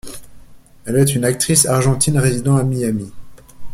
Elle 0.85 0.95
est 0.95 1.13
une 1.13 1.25
actrice 1.25 1.67
argentine 1.67 2.17
résidant 2.17 2.55
à 2.57 2.63
Miami. 2.63 3.11